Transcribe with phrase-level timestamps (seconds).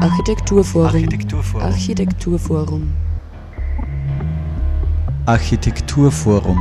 [0.00, 0.86] Architekturforum.
[0.86, 1.62] Architekturforum.
[1.62, 2.92] Architekturforum.
[5.24, 6.58] Architekturforum.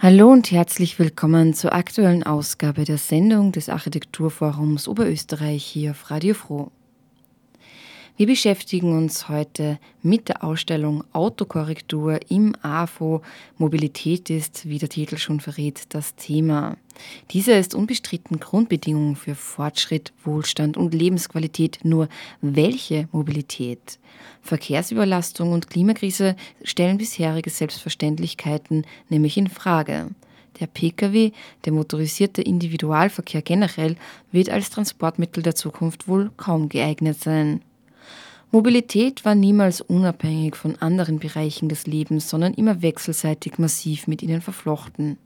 [0.00, 6.34] Hallo und herzlich willkommen zur aktuellen Ausgabe der Sendung des Architekturforums Oberösterreich hier auf Radio
[6.34, 6.70] Froh.
[8.18, 13.22] Wir beschäftigen uns heute mit der Ausstellung Autokorrektur im AFO.
[13.58, 16.76] Mobilität ist, wie der Titel schon verrät, das Thema.
[17.30, 21.78] Dieser ist unbestritten Grundbedingung für Fortschritt, Wohlstand und Lebensqualität.
[21.84, 22.08] Nur
[22.40, 24.00] welche Mobilität?
[24.42, 30.08] Verkehrsüberlastung und Klimakrise stellen bisherige Selbstverständlichkeiten nämlich in Frage.
[30.58, 31.30] Der Pkw,
[31.64, 33.94] der motorisierte Individualverkehr generell,
[34.32, 37.62] wird als Transportmittel der Zukunft wohl kaum geeignet sein.
[38.50, 44.40] Mobilität war niemals unabhängig von anderen Bereichen des Lebens, sondern immer wechselseitig massiv mit ihnen
[44.40, 45.18] verflochten.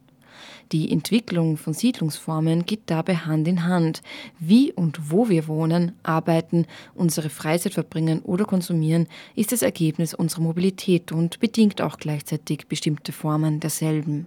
[0.72, 4.02] Die Entwicklung von Siedlungsformen geht dabei Hand in Hand.
[4.40, 10.42] Wie und wo wir wohnen, arbeiten, unsere Freizeit verbringen oder konsumieren, ist das Ergebnis unserer
[10.42, 14.26] Mobilität und bedingt auch gleichzeitig bestimmte Formen derselben.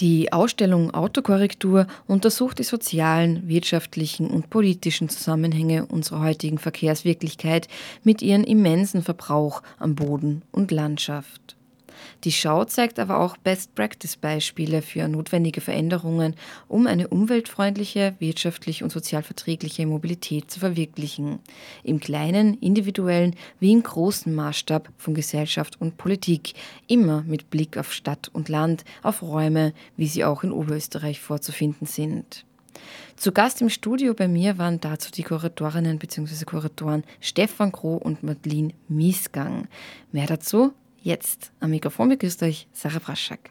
[0.00, 7.68] Die Ausstellung Autokorrektur untersucht die sozialen, wirtschaftlichen und politischen Zusammenhänge unserer heutigen Verkehrswirklichkeit
[8.02, 11.59] mit ihrem immensen Verbrauch an Boden und Landschaft.
[12.24, 16.34] Die Schau zeigt aber auch Best-Practice-Beispiele für notwendige Veränderungen,
[16.68, 21.38] um eine umweltfreundliche, wirtschaftlich und sozial verträgliche Mobilität zu verwirklichen.
[21.82, 26.52] Im kleinen, individuellen wie im großen Maßstab von Gesellschaft und Politik,
[26.86, 31.86] immer mit Blick auf Stadt und Land, auf Räume, wie sie auch in Oberösterreich vorzufinden
[31.86, 32.44] sind.
[33.16, 36.44] Zu Gast im Studio bei mir waren dazu die Kuratorinnen bzw.
[36.44, 39.68] Kuratoren Stefan Groh und Madeline Miesgang.
[40.12, 40.72] Mehr dazu
[41.02, 43.50] Jetzt am Mikrofon begrüßt euch Sarah Braschak.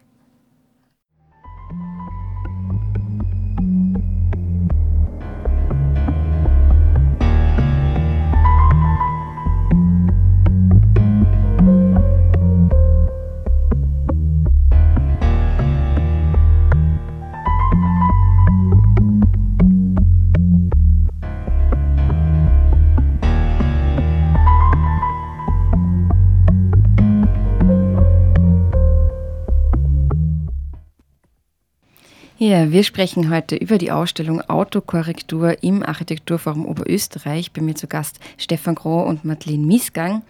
[32.42, 37.52] Ja, wir sprechen heute über die Ausstellung Autokorrektur im Architekturforum Oberösterreich.
[37.52, 40.24] Bei mir zu Gast Stefan Groh und Madeleine Miesgang.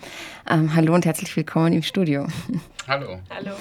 [0.50, 2.26] Ähm, hallo und herzlich willkommen im Studio.
[2.88, 3.20] Hallo.
[3.30, 3.52] Hallo.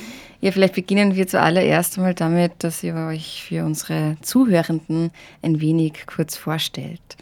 [0.40, 5.10] Ja, vielleicht beginnen wir zuallererst einmal damit, dass ihr euch für unsere Zuhörenden
[5.42, 7.18] ein wenig kurz vorstellt.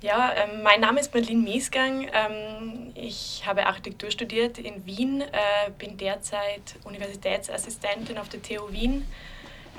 [0.00, 2.04] Ja, ähm, mein Name ist Madeleine Miesgang.
[2.04, 9.04] Ähm, ich habe Architektur studiert in Wien, äh, bin derzeit Universitätsassistentin auf der TU Wien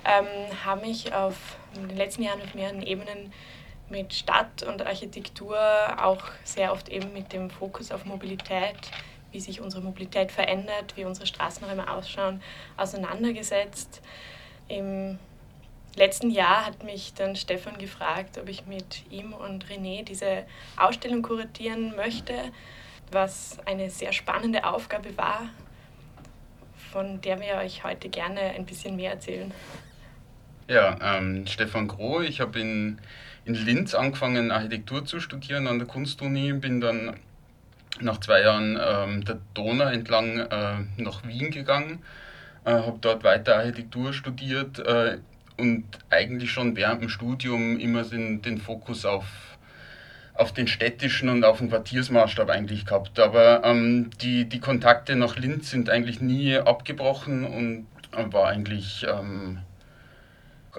[0.06, 1.35] ähm, habe mich auf,
[1.75, 3.31] in den letzten Jahren auf mehreren Ebenen
[3.89, 5.57] mit Stadt und Architektur
[6.01, 8.78] auch sehr oft eben mit dem Fokus auf Mobilität,
[9.31, 12.41] wie sich unsere Mobilität verändert, wie unsere Straßenräume ausschauen,
[12.78, 14.01] auseinandergesetzt.
[14.67, 15.19] Im
[15.95, 20.45] letzten Jahr hat mich dann Stefan gefragt, ob ich mit ihm und René diese
[20.78, 22.33] Ausstellung kuratieren möchte,
[23.12, 25.50] was eine sehr spannende Aufgabe war,
[26.91, 29.53] von der wir euch heute gerne ein bisschen mehr erzählen.
[30.72, 32.22] Ja, ähm, Stefan Groh.
[32.22, 32.98] Ich habe in,
[33.44, 37.18] in Linz angefangen, Architektur zu studieren an der Kunstuni, bin dann
[38.00, 42.00] nach zwei Jahren ähm, der Donau entlang äh, nach Wien gegangen,
[42.64, 45.18] äh, habe dort weiter Architektur studiert äh,
[45.58, 49.26] und eigentlich schon während dem Studium immer den, den Fokus auf,
[50.36, 53.20] auf den städtischen und auf den Quartiersmaßstab eigentlich gehabt.
[53.20, 57.88] Aber ähm, die, die Kontakte nach Linz sind eigentlich nie abgebrochen und
[58.31, 59.60] war eigentlich ähm,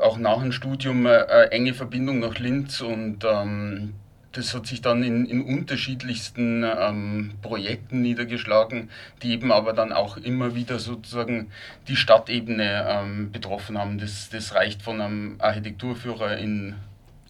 [0.00, 3.94] auch nach dem Studium eine äh, enge Verbindung nach Linz und ähm,
[4.32, 8.88] das hat sich dann in, in unterschiedlichsten ähm, Projekten niedergeschlagen,
[9.22, 11.50] die eben aber dann auch immer wieder sozusagen
[11.88, 13.98] die Stadtebene ähm, betroffen haben.
[13.98, 16.76] Das, das reicht von einem Architekturführer in,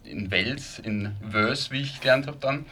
[0.05, 2.65] in Wels, in Wös, wie ich gelernt habe dann.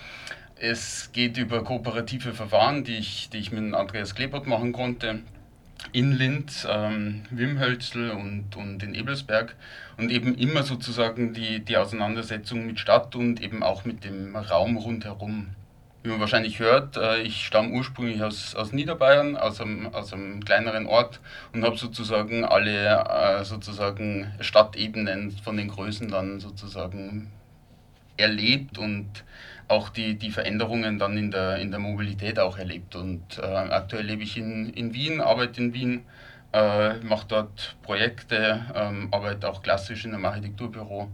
[0.56, 5.20] Es geht über kooperative Verfahren, die ich, die ich mit Andreas Klebert machen konnte
[5.92, 9.56] in Linz, ähm, Wimhölzl und, und in Ebelsberg
[9.98, 14.78] und eben immer sozusagen die, die Auseinandersetzung mit Stadt und eben auch mit dem Raum
[14.78, 15.50] rundherum.
[16.04, 20.44] Wie man wahrscheinlich hört, äh, ich stamme ursprünglich aus, aus Niederbayern, aus einem, aus einem
[20.44, 21.20] kleineren Ort
[21.54, 27.32] und habe sozusagen alle äh, sozusagen Stadtebenen von den Größen dann sozusagen
[28.18, 29.24] erlebt und
[29.72, 32.96] auch die, die Veränderungen dann in der, in der Mobilität auch erlebt.
[32.96, 36.04] Und äh, aktuell lebe ich in, in Wien, arbeite in Wien
[36.54, 41.10] äh, mache dort Projekte, ähm, arbeite auch klassisch in einem Architekturbüro.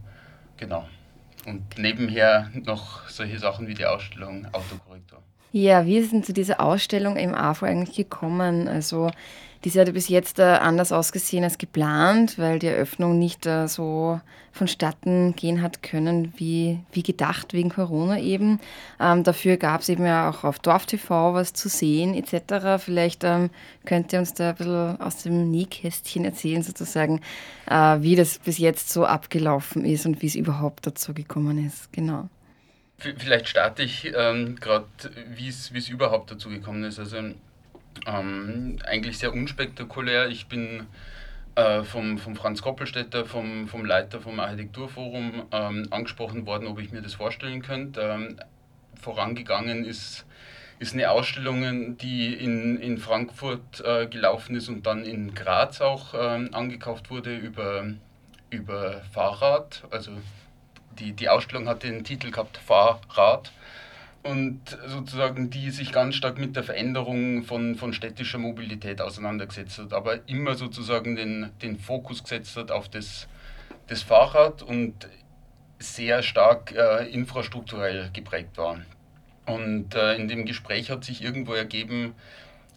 [0.56, 0.88] Genau.
[1.46, 5.22] Und nebenher noch solche Sachen wie die Ausstellung Autokorrektor.
[5.52, 8.68] Ja, wie denn zu dieser Ausstellung im AFO eigentlich gekommen?
[8.68, 9.10] Also
[9.64, 14.20] diese hatte bis jetzt äh, anders ausgesehen als geplant, weil die Eröffnung nicht äh, so
[14.52, 18.60] vonstatten gehen hat können, wie, wie gedacht, wegen Corona eben.
[19.00, 22.82] Ähm, dafür gab es eben ja auch auf DorfTV was zu sehen etc.
[22.82, 23.50] Vielleicht ähm,
[23.84, 27.20] könnt ihr uns da ein bisschen aus dem Nähkästchen erzählen, sozusagen,
[27.70, 31.92] äh, wie das bis jetzt so abgelaufen ist und wie es überhaupt dazu gekommen ist.
[31.92, 32.28] Genau.
[32.98, 34.86] Vielleicht starte ich ähm, gerade,
[35.36, 36.98] wie es überhaupt dazu gekommen ist.
[36.98, 37.16] Also
[38.06, 40.28] ähm, eigentlich sehr unspektakulär.
[40.28, 40.86] Ich bin
[41.54, 46.92] äh, vom, vom Franz Koppelstädter, vom, vom Leiter vom Architekturforum ähm, angesprochen worden, ob ich
[46.92, 48.00] mir das vorstellen könnte.
[48.00, 48.40] Ähm,
[49.00, 50.24] vorangegangen ist,
[50.78, 56.14] ist eine Ausstellung, die in, in Frankfurt äh, gelaufen ist und dann in Graz auch
[56.14, 57.86] ähm, angekauft wurde über,
[58.50, 59.82] über Fahrrad.
[59.90, 60.12] Also
[60.98, 63.50] die, die Ausstellung hat den Titel gehabt Fahrrad
[64.22, 69.92] und sozusagen die sich ganz stark mit der Veränderung von, von städtischer Mobilität auseinandergesetzt hat,
[69.92, 73.28] aber immer sozusagen den, den Fokus gesetzt hat auf das,
[73.86, 75.08] das Fahrrad und
[75.78, 78.80] sehr stark äh, infrastrukturell geprägt war.
[79.46, 82.14] Und äh, in dem Gespräch hat sich irgendwo ergeben,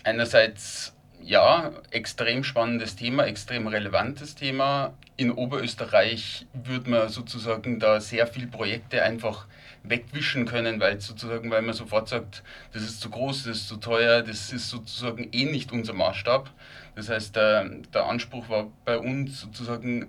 [0.04, 4.94] einerseits ja, extrem spannendes Thema, extrem relevantes Thema.
[5.18, 9.48] In Oberösterreich würde man sozusagen da sehr viele Projekte einfach
[9.84, 13.78] wegwischen können, weil sozusagen, weil man sofort sagt, das ist zu groß, das ist zu
[13.78, 16.50] teuer, das ist sozusagen eh nicht unser Maßstab.
[16.96, 20.08] Das heißt, der, der Anspruch war bei uns sozusagen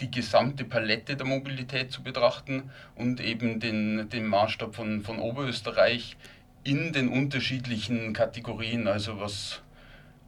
[0.00, 6.16] die gesamte Palette der Mobilität zu betrachten und eben den, den Maßstab von, von Oberösterreich
[6.64, 9.62] in den unterschiedlichen Kategorien, also was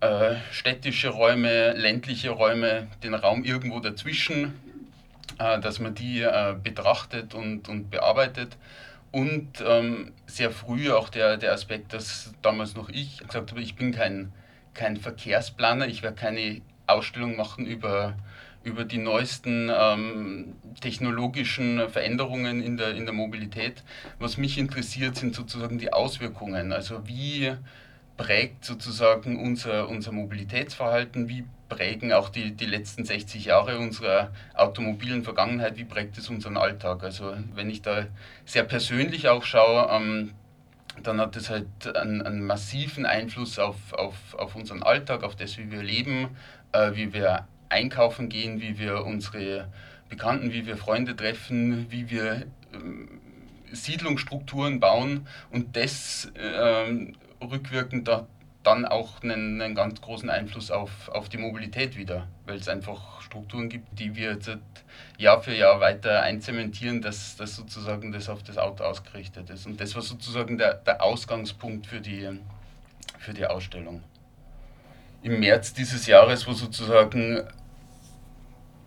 [0.01, 4.55] äh, städtische Räume, ländliche Räume, den Raum irgendwo dazwischen,
[5.39, 8.57] äh, dass man die äh, betrachtet und, und bearbeitet.
[9.13, 13.75] Und ähm, sehr früh auch der, der Aspekt, dass damals noch ich gesagt habe, ich
[13.75, 14.33] bin kein,
[14.73, 18.15] kein Verkehrsplaner, ich werde keine Ausstellung machen über,
[18.63, 23.83] über die neuesten ähm, technologischen Veränderungen in der, in der Mobilität.
[24.21, 26.73] Was mich interessiert, sind sozusagen die Auswirkungen.
[26.73, 27.53] Also wie
[28.21, 35.25] prägt sozusagen unser, unser Mobilitätsverhalten, wie prägen auch die, die letzten 60 Jahre unserer automobilen
[35.25, 37.03] Vergangenheit, wie prägt es unseren Alltag.
[37.03, 38.05] Also wenn ich da
[38.45, 40.33] sehr persönlich auch schaue, ähm,
[41.03, 45.57] dann hat es halt einen, einen, massiven Einfluss auf, auf, auf unseren Alltag, auf das,
[45.57, 46.29] wie wir leben,
[46.73, 49.69] äh, wie wir einkaufen gehen, wie wir unsere
[50.11, 52.45] Bekannten, wie wir Freunde treffen, wie wir
[52.75, 53.09] ähm,
[53.73, 55.27] Siedlungsstrukturen bauen.
[55.51, 58.27] Und das ähm, rückwirkend da
[58.63, 63.23] dann auch einen, einen, ganz großen Einfluss auf, auf die Mobilität wieder, weil es einfach
[63.23, 64.51] Strukturen gibt, die wir jetzt
[65.17, 69.67] Jahr für Jahr weiter einzementieren, dass, dass sozusagen das auf das Auto ausgerichtet ist.
[69.67, 72.29] Und das war sozusagen der, der Ausgangspunkt für die,
[73.19, 74.03] für die Ausstellung.
[75.23, 77.43] Im März dieses Jahres, wo sozusagen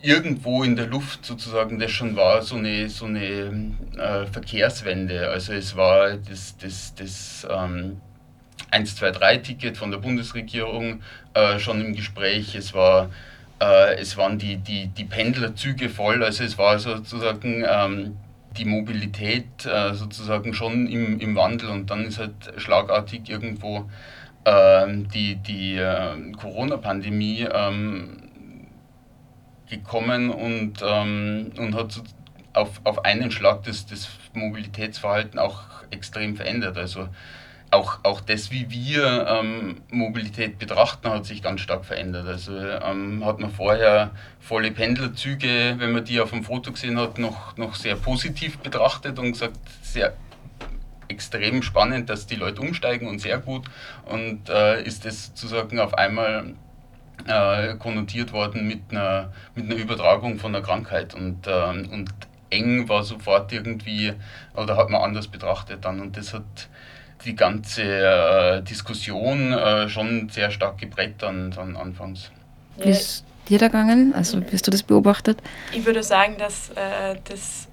[0.01, 5.29] irgendwo in der Luft sozusagen das schon war, so eine, so eine äh, Verkehrswende.
[5.29, 8.01] Also es war das, das, das ähm,
[8.73, 11.01] 1-2-3-Ticket von der Bundesregierung
[11.33, 12.55] äh, schon im Gespräch.
[12.55, 13.09] Es, war,
[13.61, 18.17] äh, es waren die, die, die Pendlerzüge voll, also es war sozusagen ähm,
[18.57, 23.89] die Mobilität äh, sozusagen schon im, im Wandel und dann ist halt schlagartig irgendwo
[24.45, 28.23] ähm, die, die äh, Corona-Pandemie ähm,
[29.69, 32.01] gekommen und, ähm, und hat
[32.53, 36.77] auf, auf einen Schlag das, das Mobilitätsverhalten auch extrem verändert.
[36.77, 37.07] Also
[37.73, 42.27] auch, auch das, wie wir ähm, Mobilität betrachten, hat sich ganz stark verändert.
[42.27, 47.17] Also ähm, hat man vorher volle Pendlerzüge, wenn man die auf dem Foto gesehen hat,
[47.17, 50.13] noch, noch sehr positiv betrachtet und gesagt, sehr
[51.07, 53.65] extrem spannend, dass die Leute umsteigen und sehr gut.
[54.05, 56.53] Und äh, ist das sozusagen auf einmal
[57.27, 61.13] äh, konnotiert worden mit einer, mit einer Übertragung von einer Krankheit.
[61.13, 62.09] Und, äh, und
[62.49, 64.13] eng war sofort irgendwie,
[64.55, 65.99] oder hat man anders betrachtet dann.
[65.99, 66.69] Und das hat
[67.25, 72.31] die ganze äh, Diskussion äh, schon sehr stark geprägt dann, dann anfangs.
[72.77, 74.13] Wie ist dir da gegangen?
[74.15, 75.41] Also, wie hast du das beobachtet?
[75.71, 77.67] Ich würde sagen, dass äh, das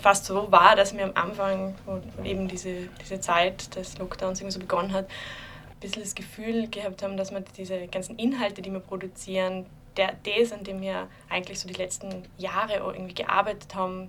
[0.00, 4.54] fast so war, dass mir am Anfang, wo eben diese, diese Zeit des Lockdowns irgendwie
[4.54, 8.72] so begonnen hat, ein bisschen das Gefühl gehabt haben, dass man diese ganzen Inhalte, die
[8.72, 9.66] wir produzieren,
[9.96, 14.08] der, das, an dem wir eigentlich so die letzten Jahre irgendwie gearbeitet haben,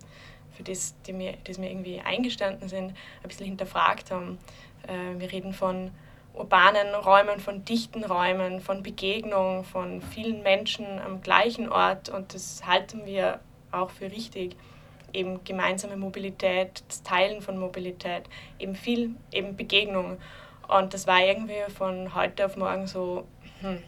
[0.56, 4.38] für das, die mir, das mir irgendwie eingestanden sind, ein bisschen hinterfragt haben.
[4.88, 5.92] Äh, wir reden von
[6.34, 12.66] urbanen Räumen, von dichten Räumen, von Begegnung, von vielen Menschen am gleichen Ort und das
[12.66, 13.40] halten wir
[13.72, 14.56] auch für richtig.
[15.12, 18.24] Eben gemeinsame Mobilität, das Teilen von Mobilität,
[18.60, 20.18] eben viel, eben Begegnung.
[20.68, 23.26] Und das war irgendwie von heute auf morgen so,
[23.62, 23.82] hm,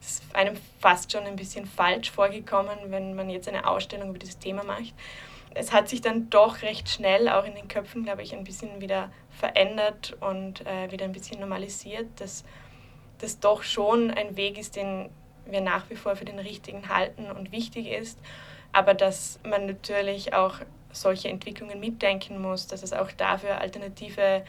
[0.00, 4.38] ist einem fast schon ein bisschen falsch vorgekommen, wenn man jetzt eine Ausstellung über dieses
[4.38, 4.92] Thema macht.
[5.54, 8.80] Es hat sich dann doch recht schnell auch in den Köpfen, glaube ich, ein bisschen
[8.80, 12.44] wieder verändert und äh, wieder ein bisschen normalisiert, dass
[13.18, 15.10] das doch schon ein Weg ist, den
[15.46, 18.18] wir nach wie vor für den richtigen halten und wichtig ist,
[18.72, 20.56] aber dass man natürlich auch
[20.92, 24.44] solche Entwicklungen mitdenken muss, dass es auch dafür alternative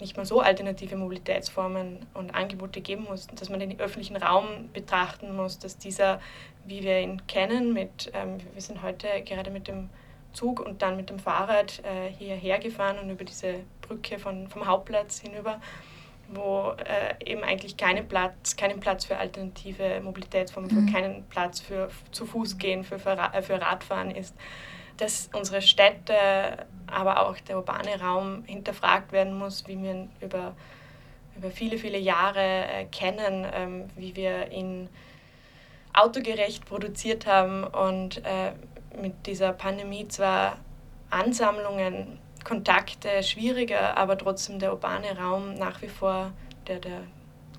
[0.00, 5.36] nicht mal so alternative Mobilitätsformen und Angebote geben muss, dass man den öffentlichen Raum betrachten
[5.36, 6.20] muss, dass dieser,
[6.66, 9.88] wie wir ihn kennen, mit, ähm, wir sind heute gerade mit dem
[10.32, 14.66] Zug und dann mit dem Fahrrad äh, hierher gefahren und über diese Brücke von, vom
[14.66, 15.60] Hauptplatz hinüber,
[16.28, 20.86] wo äh, eben eigentlich keinen Platz, keinen Platz für alternative Mobilitätsformen, mhm.
[20.86, 24.34] für keinen Platz für zu Fuß gehen, für, für, für Radfahren ist
[24.96, 30.54] dass unsere Städte, aber auch der urbane Raum hinterfragt werden muss, wie wir über,
[31.36, 34.88] über viele, viele Jahre äh, kennen, ähm, wie wir ihn
[35.94, 38.52] autogerecht produziert haben und äh,
[39.00, 40.58] mit dieser Pandemie zwar
[41.10, 46.32] Ansammlungen, Kontakte schwieriger, aber trotzdem der urbane Raum nach wie vor,
[46.66, 47.02] der, der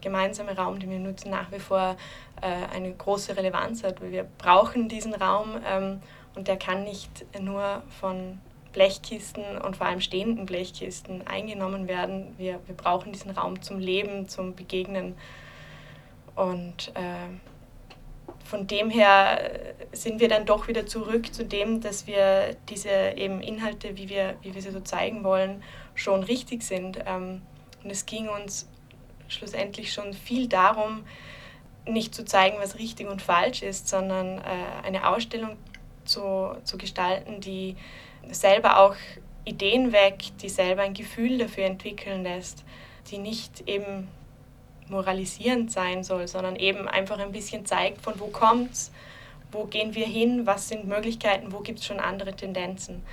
[0.02, 1.96] gemeinsame Raum, den wir nutzen, nach wie vor
[2.42, 4.02] äh, eine große Relevanz hat.
[4.02, 6.02] Weil wir brauchen diesen Raum ähm,
[6.36, 8.40] und der kann nicht nur von
[8.74, 12.34] Blechkisten und vor allem stehenden Blechkisten eingenommen werden.
[12.38, 15.16] Wir, wir brauchen diesen Raum zum Leben, zum Begegnen.
[16.36, 17.30] Und äh,
[18.44, 19.52] von dem her
[19.92, 24.36] sind wir dann doch wieder zurück zu dem, dass wir diese eben Inhalte, wie wir,
[24.42, 25.64] wie wir sie so zeigen wollen,
[25.96, 27.00] schon richtig sind.
[27.06, 27.42] Ähm,
[27.84, 28.68] und es ging uns
[29.28, 31.04] schlussendlich schon viel darum,
[31.86, 35.58] nicht zu zeigen, was richtig und falsch ist, sondern äh, eine Ausstellung
[36.06, 37.76] zu, zu gestalten, die
[38.32, 38.96] selber auch
[39.46, 42.64] Ideen weckt, die selber ein Gefühl dafür entwickeln lässt,
[43.12, 44.08] die nicht eben
[44.90, 48.92] moralisierend sein soll, sondern eben einfach ein bisschen zeigt, von wo kommt's,
[49.52, 53.04] wo gehen wir hin, was sind Möglichkeiten, wo gibt es schon andere Tendenzen.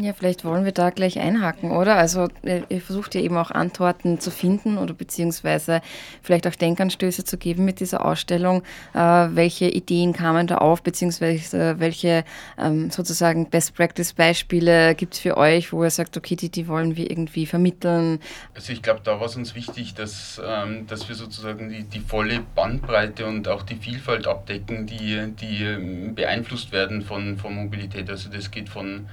[0.00, 1.96] Ja, vielleicht wollen wir da gleich einhaken, oder?
[1.96, 5.82] Also äh, ihr versucht ja eben auch Antworten zu finden oder beziehungsweise
[6.22, 8.62] vielleicht auch Denkanstöße zu geben mit dieser Ausstellung.
[8.94, 12.24] Äh, welche Ideen kamen da auf, beziehungsweise welche
[12.58, 17.10] ähm, sozusagen Best-Practice-Beispiele gibt es für euch, wo ihr sagt, okay, die, die wollen wir
[17.10, 18.18] irgendwie vermitteln?
[18.54, 22.00] Also ich glaube, da war es uns wichtig, dass, ähm, dass wir sozusagen die, die
[22.00, 28.08] volle Bandbreite und auch die Vielfalt abdecken, die, die ähm, beeinflusst werden von, von Mobilität.
[28.08, 29.06] Also das geht von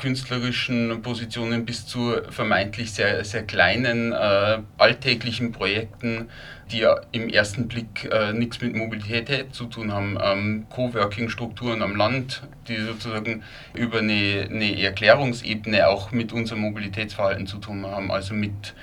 [0.00, 6.30] künstlerischen Positionen bis zu vermeintlich sehr, sehr kleinen äh, alltäglichen Projekten,
[6.72, 10.18] die ja im ersten Blick äh, nichts mit Mobilität zu tun haben.
[10.22, 13.42] Ähm, Coworking-Strukturen am Land, die sozusagen
[13.74, 18.74] über eine, eine Erklärungsebene auch mit unserem Mobilitätsverhalten zu tun haben, also mit,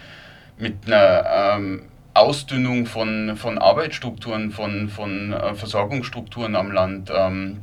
[0.60, 1.82] mit einer ähm,
[2.14, 7.12] Ausdünnung von, von Arbeitsstrukturen, von, von äh, Versorgungsstrukturen am Land.
[7.16, 7.58] Ähm,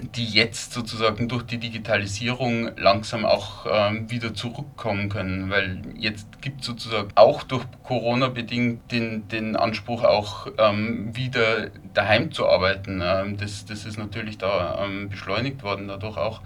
[0.00, 6.60] die jetzt sozusagen durch die Digitalisierung langsam auch ähm, wieder zurückkommen können, weil jetzt gibt
[6.60, 13.02] es sozusagen auch durch Corona bedingt den, den Anspruch auch ähm, wieder daheim zu arbeiten.
[13.04, 16.40] Ähm, das, das ist natürlich da ähm, beschleunigt worden dadurch auch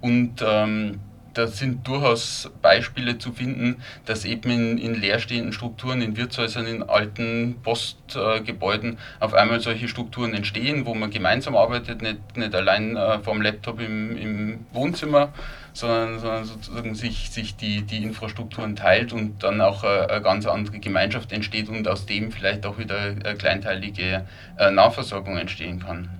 [0.00, 1.00] und ähm,
[1.38, 3.76] da sind durchaus Beispiele zu finden,
[4.06, 9.86] dass eben in, in leerstehenden Strukturen, in Wirtshäusern, in alten Postgebäuden äh, auf einmal solche
[9.86, 15.32] Strukturen entstehen, wo man gemeinsam arbeitet, nicht, nicht allein äh, vom Laptop im, im Wohnzimmer,
[15.72, 20.44] sondern, sondern sozusagen sich, sich die, die Infrastrukturen teilt und dann auch eine, eine ganz
[20.44, 24.26] andere Gemeinschaft entsteht und aus dem vielleicht auch wieder eine kleinteilige
[24.58, 26.10] äh, Nahversorgung entstehen kann.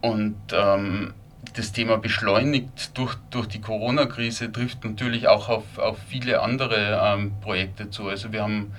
[0.00, 1.12] Und ähm,
[1.52, 7.32] das Thema beschleunigt durch, durch die Corona-Krise trifft natürlich auch auf, auf viele andere ähm,
[7.40, 8.08] Projekte zu.
[8.08, 8.72] Also wir haben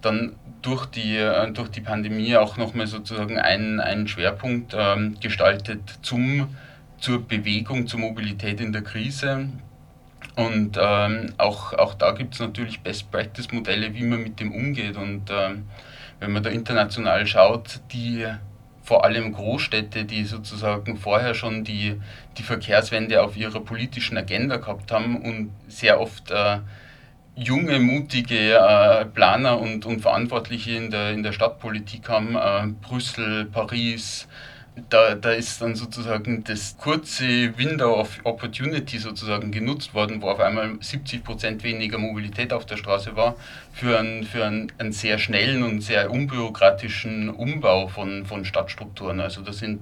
[0.00, 5.80] dann durch die, äh, durch die Pandemie auch nochmal sozusagen einen, einen Schwerpunkt ähm, gestaltet
[6.02, 6.48] zum,
[6.98, 9.48] zur Bewegung, zur Mobilität in der Krise.
[10.36, 14.96] Und ähm, auch, auch da gibt es natürlich Best-Practice-Modelle, wie man mit dem umgeht.
[14.96, 15.64] Und ähm,
[16.20, 18.26] wenn man da international schaut, die
[18.88, 22.00] vor allem Großstädte, die sozusagen vorher schon die,
[22.38, 26.60] die Verkehrswende auf ihrer politischen Agenda gehabt haben und sehr oft äh,
[27.36, 33.44] junge, mutige äh, Planer und, und Verantwortliche in der, in der Stadtpolitik haben, äh, Brüssel,
[33.44, 34.26] Paris,
[34.88, 40.40] da, da ist dann sozusagen das kurze Window of Opportunity sozusagen genutzt worden, wo auf
[40.40, 43.36] einmal 70 Prozent weniger Mobilität auf der Straße war,
[43.72, 49.20] für einen, für einen, einen sehr schnellen und sehr unbürokratischen Umbau von, von Stadtstrukturen.
[49.20, 49.80] Also da sind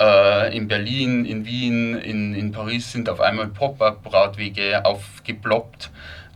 [0.00, 5.90] äh, in Berlin, in Wien, in, in Paris sind auf einmal Pop-up-Radwege aufgeploppt,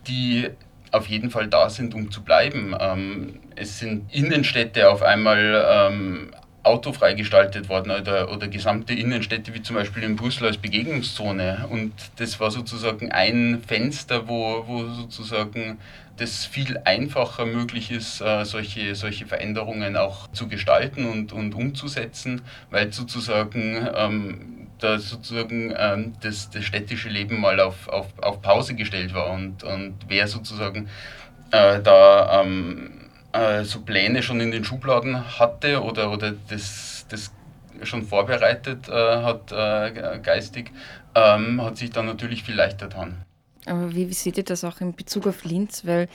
[0.07, 0.49] die
[0.91, 2.75] auf jeden Fall da sind, um zu bleiben.
[2.79, 6.31] Ähm, es sind Innenstädte auf einmal ähm,
[6.63, 11.67] autofrei gestaltet worden oder, oder gesamte Innenstädte wie zum Beispiel in Brüssel als Begegnungszone.
[11.69, 15.79] Und das war sozusagen ein Fenster, wo, wo sozusagen
[16.17, 22.41] das viel einfacher möglich ist, äh, solche, solche Veränderungen auch zu gestalten und, und umzusetzen,
[22.69, 28.75] weil sozusagen ähm, da sozusagen ähm, das, das städtische Leben mal auf, auf, auf Pause
[28.75, 30.89] gestellt war und, und wer sozusagen
[31.51, 33.00] äh, da ähm,
[33.63, 37.31] so Pläne schon in den Schubladen hatte oder, oder das, das
[37.83, 40.71] schon vorbereitet äh, hat äh, geistig,
[41.15, 43.23] ähm, hat sich dann natürlich viel leichter getan.
[43.65, 45.85] Aber wie, wie seht ihr das auch in Bezug auf Linz?
[45.85, 46.07] Weil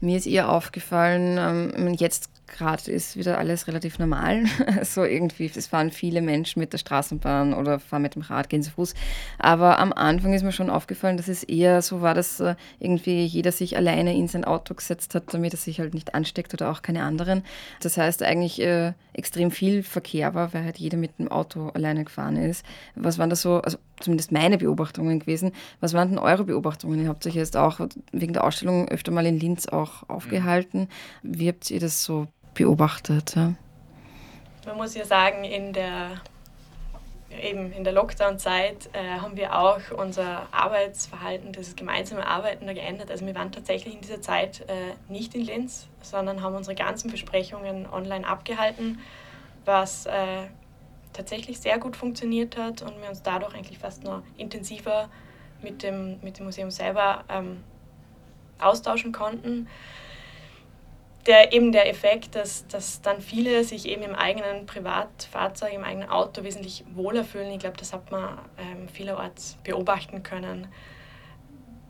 [0.00, 4.44] mir ist eher aufgefallen, ähm, jetzt gerade ist wieder alles relativ normal.
[4.82, 8.62] so irgendwie, es fahren viele Menschen mit der Straßenbahn oder fahren mit dem Rad, gehen
[8.62, 8.94] zu Fuß.
[9.38, 13.24] Aber am Anfang ist mir schon aufgefallen, dass es eher so war, dass äh, irgendwie
[13.24, 16.70] jeder sich alleine in sein Auto gesetzt hat, damit er sich halt nicht ansteckt oder
[16.70, 17.42] auch keine anderen.
[17.80, 22.04] Das heißt eigentlich äh, extrem viel Verkehr war, weil halt jeder mit dem Auto alleine
[22.04, 22.64] gefahren ist.
[22.94, 25.52] Was waren da so, also zumindest meine Beobachtungen gewesen.
[25.80, 27.02] Was waren denn eure Beobachtungen?
[27.02, 27.80] Ihr habt euch jetzt auch
[28.12, 30.88] wegen der Ausstellung öfter mal in Linz auch aufgehalten.
[31.22, 33.36] Wie habt ihr das so beobachtet?
[33.36, 33.54] Ja?
[34.66, 36.20] Man muss ja sagen, in der,
[37.30, 43.10] eben in der Lockdown-Zeit äh, haben wir auch unser Arbeitsverhalten, das gemeinsame Arbeiten da geändert.
[43.10, 47.10] Also wir waren tatsächlich in dieser Zeit äh, nicht in Linz, sondern haben unsere ganzen
[47.10, 48.98] Besprechungen online abgehalten,
[49.64, 50.46] was äh,
[51.12, 55.08] tatsächlich sehr gut funktioniert hat und wir uns dadurch eigentlich fast noch intensiver
[55.62, 57.62] mit dem, mit dem Museum selber ähm,
[58.58, 59.68] austauschen konnten.
[61.26, 66.08] Der, eben der Effekt, dass, dass dann viele sich eben im eigenen Privatfahrzeug, im eigenen
[66.08, 70.68] Auto wesentlich wohler fühlen, ich glaube, das hat man ähm, vielerorts beobachten können.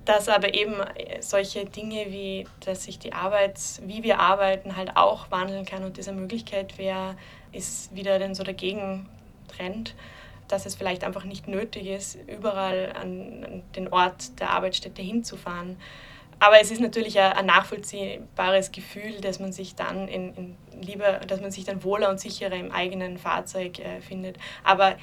[0.07, 0.77] Dass aber eben
[1.21, 5.99] solche Dinge wie, dass sich die Arbeit, wie wir arbeiten, halt auch wandeln kann und
[5.99, 7.17] diese Möglichkeit wäre,
[7.53, 9.09] ist wieder dann so dagegen
[9.49, 9.95] Trend,
[10.49, 15.77] dass es vielleicht einfach nicht nötig ist, überall an den Ort der Arbeitsstätte hinzufahren.
[16.39, 21.41] Aber es ist natürlich ein, nachvollziehbares Gefühl, dass man sich dann in, in lieber, dass
[21.41, 24.37] man sich dann wohler und sicherer im eigenen Fahrzeug äh, findet.
[24.63, 24.97] Aber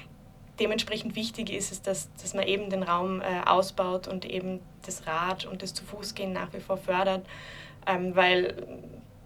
[0.59, 5.07] dementsprechend wichtig ist es, dass, dass man eben den Raum äh, ausbaut und eben das
[5.07, 7.25] Rad und das Zu-Fuß-Gehen nach wie vor fördert,
[7.87, 8.55] ähm, weil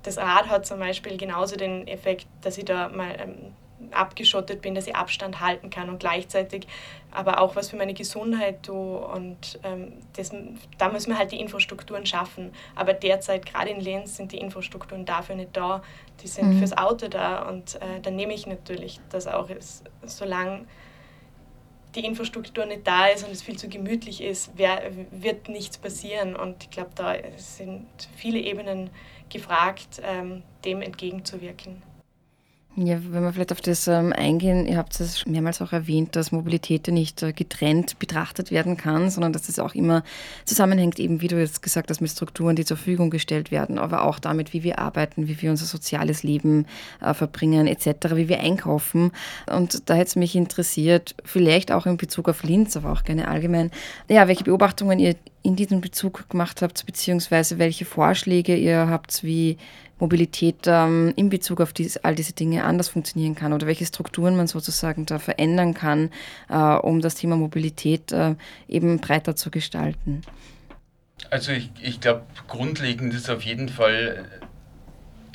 [0.03, 3.53] das Rad hat zum Beispiel genauso den Effekt, dass ich da mal ähm,
[3.91, 6.67] abgeschottet bin, dass ich Abstand halten kann und gleichzeitig
[7.11, 8.99] aber auch was für meine Gesundheit tue.
[8.99, 10.31] Und ähm, das,
[10.77, 12.51] da müssen wir halt die Infrastrukturen schaffen.
[12.75, 15.81] Aber derzeit, gerade in Linz, sind die Infrastrukturen dafür nicht da.
[16.21, 16.59] Die sind mhm.
[16.59, 17.47] fürs Auto da.
[17.49, 20.65] Und äh, dann nehme ich natürlich das auch, ist, solange
[21.95, 26.35] die Infrastruktur nicht da ist und es viel zu gemütlich ist, wer, wird nichts passieren.
[26.35, 28.91] Und ich glaube, da sind viele Ebenen
[29.29, 31.81] gefragt, ähm, dem entgegenzuwirken.
[32.79, 36.31] Ja, wenn wir vielleicht auf das ähm, eingehen, ihr habt es mehrmals auch erwähnt, dass
[36.31, 40.03] Mobilität ja nicht äh, getrennt betrachtet werden kann, sondern dass es auch immer
[40.45, 44.03] zusammenhängt, eben wie du jetzt gesagt hast, mit Strukturen, die zur Verfügung gestellt werden, aber
[44.03, 46.67] auch damit, wie wir arbeiten, wie wir unser soziales Leben
[47.01, 49.11] äh, verbringen, etc., wie wir einkaufen.
[49.51, 53.27] Und da hätte es mich interessiert, vielleicht auch in Bezug auf Linz, aber auch gerne
[53.27, 53.71] allgemein,
[54.07, 59.57] ja, welche Beobachtungen ihr in diesem Bezug gemacht habt, beziehungsweise welche Vorschläge ihr habt, wie
[59.99, 64.35] Mobilität ähm, in Bezug auf dies, all diese Dinge anders funktionieren kann oder welche Strukturen
[64.35, 66.11] man sozusagen da verändern kann,
[66.49, 68.35] äh, um das Thema Mobilität äh,
[68.67, 70.21] eben breiter zu gestalten?
[71.29, 74.25] Also ich, ich glaube, grundlegend ist auf jeden Fall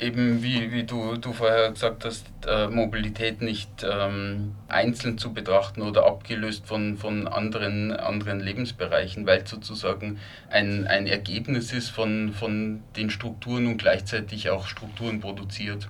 [0.03, 5.81] eben wie, wie du, du vorher gesagt hast, äh, Mobilität nicht ähm, einzeln zu betrachten
[5.81, 12.83] oder abgelöst von, von anderen, anderen Lebensbereichen, weil sozusagen ein, ein Ergebnis ist von, von
[12.95, 15.89] den Strukturen und gleichzeitig auch Strukturen produziert.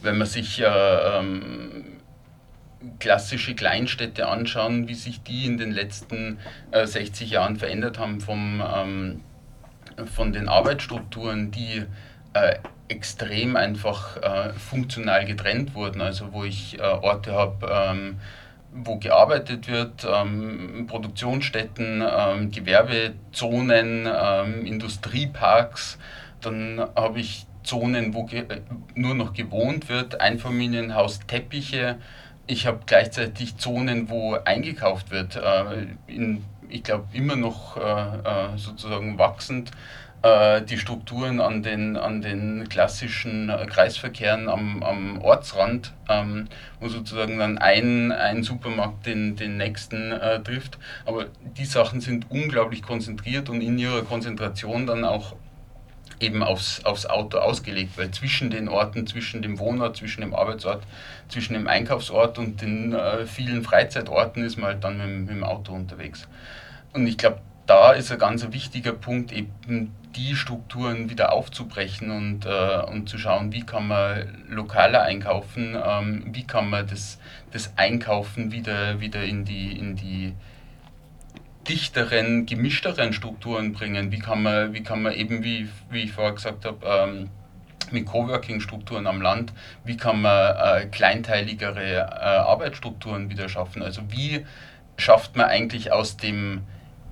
[0.00, 1.84] Wenn man sich äh, ähm,
[2.98, 6.38] klassische Kleinstädte anschauen, wie sich die in den letzten
[6.70, 9.20] äh, 60 Jahren verändert haben vom, ähm,
[10.06, 11.84] von den Arbeitsstrukturen, die
[12.34, 12.56] äh,
[12.88, 16.00] extrem einfach äh, funktional getrennt wurden.
[16.00, 18.20] Also wo ich äh, Orte habe, ähm,
[18.72, 25.98] wo gearbeitet wird, ähm, Produktionsstätten, ähm, Gewerbezonen, ähm, Industrieparks.
[26.40, 28.28] Dann habe ich Zonen, wo
[28.94, 31.96] nur noch gewohnt wird, Einfamilienhaus, Teppiche,
[32.46, 35.36] ich habe gleichzeitig Zonen, wo eingekauft wird.
[35.36, 39.70] Äh, in, ich glaube, immer noch äh, sozusagen wachsend
[40.24, 46.48] die Strukturen an den, an den klassischen Kreisverkehren am, am Ortsrand, ähm,
[46.80, 50.78] wo sozusagen dann ein, ein Supermarkt den, den nächsten äh, trifft.
[51.04, 51.26] Aber
[51.58, 55.36] die Sachen sind unglaublich konzentriert und in ihrer Konzentration dann auch
[56.20, 60.82] eben aufs, aufs Auto ausgelegt, weil zwischen den Orten, zwischen dem Wohnort, zwischen dem Arbeitsort,
[61.28, 65.44] zwischen dem Einkaufsort und den äh, vielen Freizeitorten ist man halt dann mit, mit dem
[65.44, 66.28] Auto unterwegs.
[66.92, 72.46] Und ich glaube, da ist ein ganz wichtiger Punkt, eben die Strukturen wieder aufzubrechen und,
[72.46, 77.18] äh, und zu schauen, wie kann man lokaler einkaufen, ähm, wie kann man das,
[77.52, 80.34] das Einkaufen wieder, wieder in die, in die
[81.68, 84.12] dichteren, gemischteren Strukturen bringen?
[84.12, 87.30] Wie kann man, wie kann man eben, wie, wie ich vorher gesagt habe, ähm,
[87.90, 89.52] mit Coworking-Strukturen am Land,
[89.84, 93.82] wie kann man äh, kleinteiligere äh, Arbeitsstrukturen wieder schaffen?
[93.82, 94.44] Also wie
[94.96, 96.62] schafft man eigentlich aus dem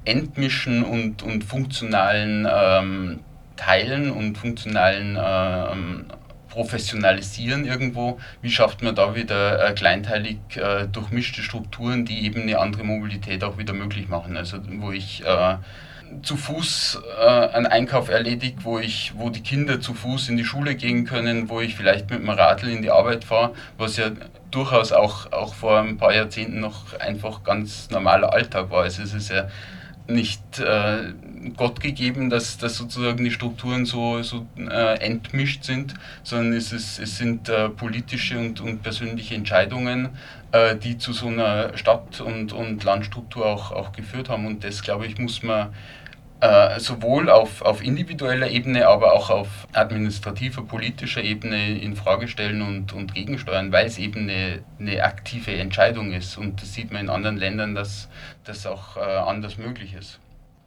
[0.05, 3.21] Entmischen und, und funktionalen ähm,
[3.57, 6.07] Teilen und funktionalen ähm,
[6.49, 8.19] professionalisieren irgendwo.
[8.43, 13.43] Wie schafft man da wieder äh, kleinteilig äh, durchmischte Strukturen, die eben eine andere Mobilität
[13.43, 14.37] auch wieder möglich machen?
[14.37, 15.57] Also wo ich äh,
[16.23, 20.45] zu Fuß äh, einen Einkauf erledigt, wo ich, wo die Kinder zu Fuß in die
[20.45, 24.11] Schule gehen können, wo ich vielleicht mit dem Radl in die Arbeit fahre, was ja
[24.51, 28.83] durchaus auch, auch vor ein paar Jahrzehnten noch einfach ganz normaler Alltag war.
[28.83, 29.49] Also es ist ja
[30.13, 31.13] nicht äh,
[31.57, 36.99] Gott gegeben, dass, dass sozusagen die Strukturen so, so äh, entmischt sind, sondern es, ist,
[36.99, 40.11] es sind äh, politische und, und persönliche Entscheidungen,
[40.53, 44.47] äh, die zu so einer Stadt- und, und Landstruktur auch, auch geführt haben.
[44.47, 45.71] Und das, glaube ich, muss man
[46.43, 52.63] äh, sowohl auf, auf individueller Ebene, aber auch auf administrativer, politischer Ebene in Frage stellen
[52.63, 56.37] und, und gegensteuern, weil es eben eine, eine aktive Entscheidung ist.
[56.37, 58.09] Und das sieht man in anderen Ländern, dass
[58.43, 60.19] das auch äh, anders möglich ist.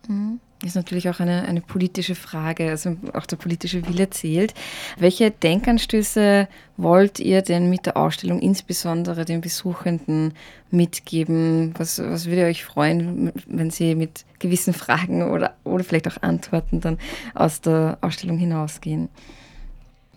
[0.08, 0.40] Mhm.
[0.66, 4.56] Ist natürlich auch eine, eine politische Frage, also auch der politische Wille zählt.
[4.98, 10.34] Welche Denkanstöße wollt ihr denn mit der Ausstellung insbesondere den Besuchenden
[10.72, 11.76] mitgeben?
[11.78, 16.82] Was, was würde euch freuen, wenn sie mit gewissen Fragen oder, oder vielleicht auch Antworten
[16.82, 16.98] dann
[17.36, 19.10] aus der Ausstellung hinausgehen?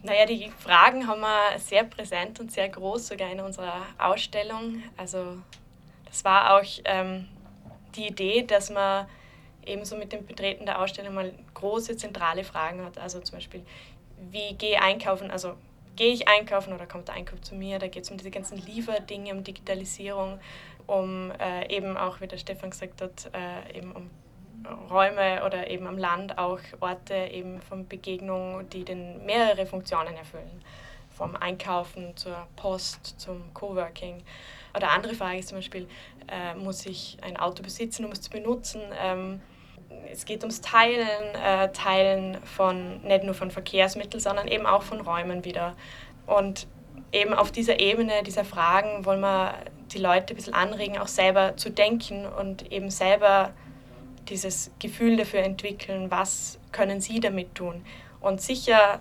[0.02, 4.82] Naja, die Fragen haben wir sehr präsent und sehr groß sogar in unserer Ausstellung.
[4.96, 5.36] Also
[6.06, 7.26] das war auch ähm,
[7.94, 9.04] die Idee, dass man
[9.68, 12.98] ebenso mit dem Betreten der Ausstellung mal große zentrale Fragen hat.
[12.98, 13.62] Also zum Beispiel,
[14.30, 15.30] wie gehe ich einkaufen?
[15.30, 15.54] Also
[15.96, 17.78] gehe ich einkaufen oder kommt der Einkauf zu mir?
[17.78, 20.38] Da geht es um diese ganzen Lieferdinge, um Digitalisierung,
[20.86, 24.10] um äh, eben auch, wie der Stefan gesagt hat, äh, eben um
[24.90, 30.62] Räume oder eben am Land auch Orte eben von Begegnung, die den mehrere Funktionen erfüllen.
[31.10, 34.22] Vom Einkaufen zur Post, zum Coworking.
[34.76, 35.88] Oder andere Frage ist zum Beispiel,
[36.28, 38.80] äh, muss ich ein Auto besitzen, um es zu benutzen?
[39.00, 39.40] Ähm,
[40.10, 45.00] es geht ums Teilen, äh, Teilen von nicht nur von Verkehrsmitteln, sondern eben auch von
[45.00, 45.74] Räumen wieder.
[46.26, 46.66] Und
[47.12, 49.54] eben auf dieser Ebene dieser Fragen wollen wir
[49.92, 53.52] die Leute ein bisschen anregen, auch selber zu denken und eben selber
[54.28, 57.84] dieses Gefühl dafür entwickeln, was können sie damit tun.
[58.20, 59.00] Und sicher,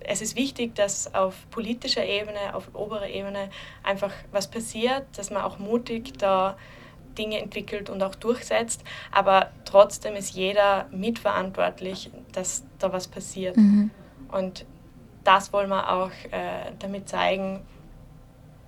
[0.00, 3.50] es ist wichtig, dass auf politischer Ebene, auf oberer Ebene
[3.82, 6.56] einfach was passiert, dass man auch mutig da
[7.18, 8.82] Dinge entwickelt und auch durchsetzt.
[9.10, 13.56] Aber trotzdem ist jeder mitverantwortlich, dass da was passiert.
[13.56, 13.90] Mhm.
[14.30, 14.64] Und
[15.24, 17.60] das wollen wir auch äh, damit zeigen,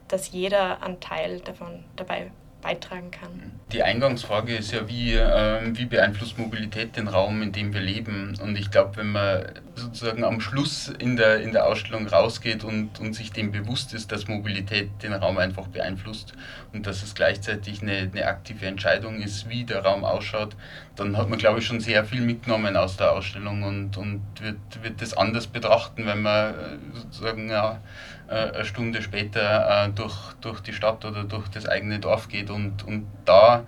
[0.09, 3.53] dass jeder einen Teil davon dabei beitragen kann.
[3.73, 8.37] Die Eingangsfrage ist ja, wie, äh, wie beeinflusst Mobilität den Raum, in dem wir leben?
[8.42, 9.44] Und ich glaube, wenn man
[9.75, 14.11] sozusagen am Schluss in der, in der Ausstellung rausgeht und, und sich dem bewusst ist,
[14.11, 16.33] dass Mobilität den Raum einfach beeinflusst
[16.73, 20.57] und dass es gleichzeitig eine, eine aktive Entscheidung ist, wie der Raum ausschaut,
[20.97, 24.83] dann hat man, glaube ich, schon sehr viel mitgenommen aus der Ausstellung und, und wird,
[24.83, 26.57] wird das anders betrachten, wenn man äh,
[26.94, 27.81] sozusagen ja,
[28.29, 32.87] eine Stunde später äh, durch, durch die Stadt oder durch das eigene Dorf geht und,
[32.87, 33.64] und da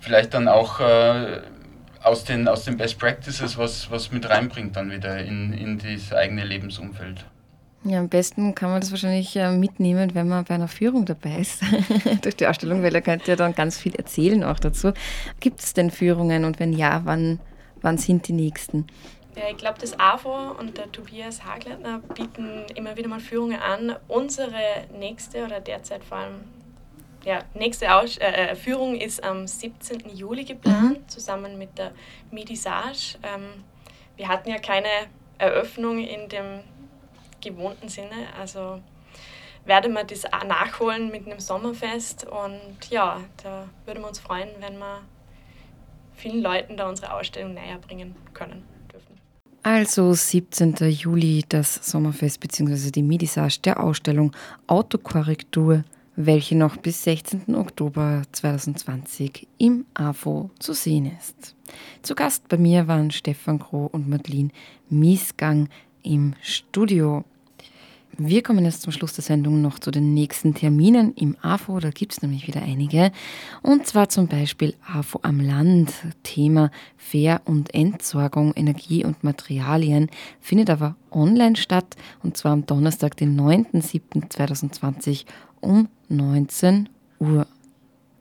[0.00, 0.80] vielleicht dann auch
[2.02, 6.12] aus den, aus den Best Practices was, was mit reinbringt dann wieder in, in das
[6.12, 7.24] eigene Lebensumfeld.
[7.84, 11.62] Ja, am besten kann man das wahrscheinlich mitnehmen, wenn man bei einer Führung dabei ist
[12.22, 14.92] durch die Ausstellung, weil da könnt ihr dann ganz viel erzählen auch dazu.
[15.40, 17.40] Gibt es denn Führungen und wenn ja, wann,
[17.80, 18.86] wann sind die nächsten?
[19.34, 23.96] Ja, ich glaube, das AFO und der Tobias Hagleitner bieten immer wieder mal Führungen an.
[24.06, 26.44] Unsere nächste oder derzeit vor allem
[27.24, 30.10] ja, nächste Aus äh, äh Führung ist am 17.
[30.14, 31.08] Juli geplant, mhm.
[31.08, 31.92] zusammen mit der
[32.30, 33.16] Midisage.
[33.22, 33.64] Ähm,
[34.16, 34.88] wir hatten ja keine
[35.38, 36.60] Eröffnung in dem
[37.40, 38.80] gewohnten Sinne, also
[39.64, 42.26] werden wir das nachholen mit einem Sommerfest.
[42.26, 45.02] Und ja, da würden wir uns freuen, wenn wir
[46.14, 48.66] vielen Leuten da unsere Ausstellung näher bringen können.
[49.64, 50.74] Also 17.
[50.90, 52.90] Juli das Sommerfest bzw.
[52.90, 54.32] die Medisage der Ausstellung
[54.66, 55.84] Autokorrektur,
[56.16, 57.54] welche noch bis 16.
[57.54, 61.54] Oktober 2020 im AFO zu sehen ist.
[62.02, 64.50] Zu Gast bei mir waren Stefan Groh und Madeline
[64.90, 65.68] Miesgang
[66.02, 67.24] im Studio.
[68.18, 71.80] Wir kommen jetzt zum Schluss der Sendung noch zu den nächsten Terminen im AFO.
[71.80, 73.10] Da gibt es nämlich wieder einige.
[73.62, 75.92] Und zwar zum Beispiel AFO am Land.
[76.22, 81.96] Thema Fair- und Entsorgung, Energie und Materialien findet aber online statt.
[82.22, 85.24] Und zwar am Donnerstag, den 9.7.2020
[85.60, 87.46] um 19 Uhr.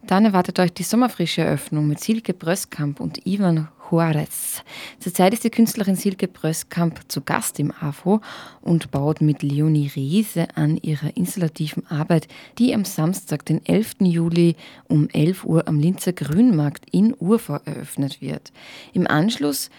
[0.07, 4.63] Dann erwartet euch die sommerfrische Eröffnung mit Silke Bröskamp und Ivan Juarez.
[4.99, 8.21] Zurzeit ist die Künstlerin Silke Bröskamp zu Gast im AFO
[8.61, 12.27] und baut mit Leonie Riese an ihrer installativen Arbeit,
[12.57, 13.95] die am Samstag, den 11.
[13.99, 14.55] Juli
[14.87, 18.51] um 11 Uhr am Linzer Grünmarkt in Urfa eröffnet wird.
[18.93, 19.69] Im Anschluss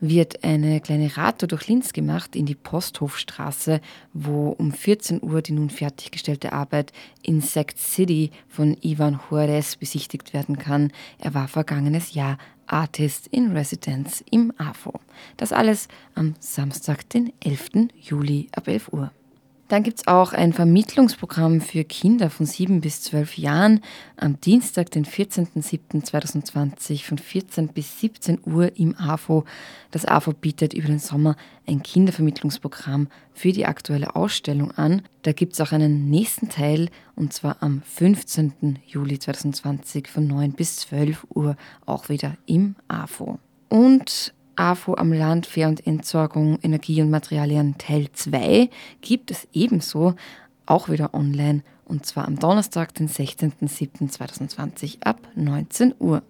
[0.00, 3.80] wird eine kleine Radtour durch Linz gemacht in die Posthofstraße,
[4.12, 10.58] wo um 14 Uhr die nun fertiggestellte Arbeit Insect City von Ivan Juarez besichtigt werden
[10.58, 10.92] kann.
[11.18, 14.92] Er war vergangenes Jahr Artist in Residence im AFO.
[15.36, 17.88] Das alles am Samstag, den 11.
[18.00, 19.12] Juli ab 11 Uhr.
[19.68, 23.80] Dann gibt es auch ein Vermittlungsprogramm für Kinder von 7 bis 12 Jahren
[24.16, 29.44] am Dienstag, den 14.07.2020 von 14 bis 17 Uhr im AFO.
[29.90, 31.34] Das AFO bietet über den Sommer
[31.66, 35.02] ein Kindervermittlungsprogramm für die aktuelle Ausstellung an.
[35.22, 38.78] Da gibt es auch einen nächsten Teil und zwar am 15.
[38.86, 43.40] Juli 2020 von 9 bis 12 Uhr auch wieder im AFO.
[43.68, 48.68] Und AFO am Land, Fair- und Entsorgung, Energie und Materialien Teil 2
[49.00, 50.14] gibt es ebenso
[50.66, 56.22] auch wieder online und zwar am Donnerstag, den 16.07.2020 ab 19 Uhr.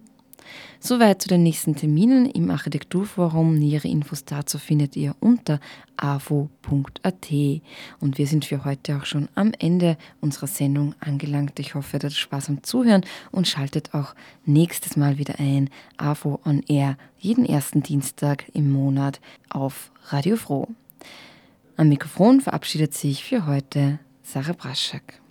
[0.79, 3.57] Soweit zu den nächsten Terminen im Architekturforum.
[3.57, 5.59] Nähere Infos dazu findet ihr unter
[5.97, 7.27] avo.at.
[7.99, 11.59] Und wir sind für heute auch schon am Ende unserer Sendung angelangt.
[11.59, 15.69] Ich hoffe, ihr hattet Spaß am Zuhören und schaltet auch nächstes Mal wieder ein.
[15.97, 20.67] AVO on Air, jeden ersten Dienstag im Monat auf Radio Froh.
[21.75, 25.21] Am Mikrofon verabschiedet sich für heute Sarah Braschak.